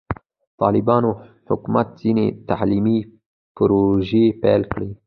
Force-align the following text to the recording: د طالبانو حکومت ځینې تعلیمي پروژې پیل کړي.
د 0.03 0.03
طالبانو 0.61 1.09
حکومت 1.49 1.87
ځینې 2.01 2.25
تعلیمي 2.49 2.97
پروژې 3.55 4.25
پیل 4.41 4.61
کړي. 4.73 4.89